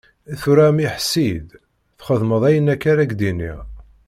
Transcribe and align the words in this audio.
Tura 0.41 0.63
a 0.67 0.71
mmi, 0.73 0.87
ḥess-iyi-d, 0.93 1.49
txedmeḍ 1.99 2.43
ayen 2.49 2.71
akka 2.73 2.87
ara 2.91 3.09
k-d-iniɣ. 3.11 3.59